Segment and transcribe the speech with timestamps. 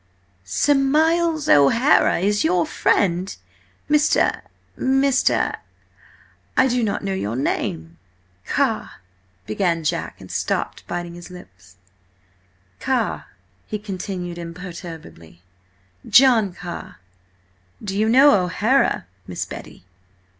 [0.43, 2.17] "Sir Miles O'Hara!
[2.17, 3.35] Is he your friend,
[3.87, 7.99] Mr.—Mr.—I do not know your name."
[8.47, 8.93] "Car–"
[9.45, 11.51] began Jack, and stopped, biting his lip.
[12.79, 13.27] "Carr,"
[13.67, 15.43] he continued imperturbably,
[16.09, 16.95] "John Carr.
[17.83, 19.83] Do you know O'Hara, Miss Betty?"